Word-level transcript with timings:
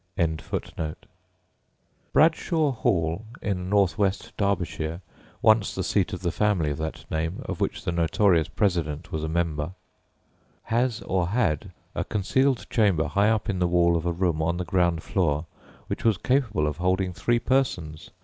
]Bradshawe 0.17 0.97
Hall, 2.73 3.23
in 3.39 3.69
north 3.69 3.99
west 3.99 4.35
Derbyshire 4.35 4.99
(once 5.43 5.75
the 5.75 5.83
seat 5.83 6.11
of 6.11 6.23
the 6.23 6.31
family 6.31 6.71
of 6.71 6.79
that 6.79 7.05
name 7.11 7.43
of 7.45 7.61
which 7.61 7.83
the 7.83 7.91
notorious 7.91 8.47
President 8.47 9.11
was 9.11 9.23
a 9.23 9.27
member), 9.29 9.73
has 10.63 11.03
or 11.03 11.27
had 11.27 11.69
a 11.93 12.03
concealed 12.03 12.67
chamber 12.71 13.05
high 13.09 13.29
up 13.29 13.47
in 13.47 13.59
the 13.59 13.67
wall 13.67 13.95
of 13.95 14.07
a 14.07 14.11
room 14.11 14.41
on 14.41 14.57
the 14.57 14.65
ground 14.65 15.03
floor 15.03 15.45
which 15.85 16.03
was 16.03 16.17
capable 16.17 16.65
of 16.65 16.77
holding 16.77 17.13
three 17.13 17.37
persons. 17.37 18.09